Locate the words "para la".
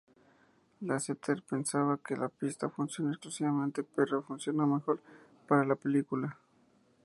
5.47-5.75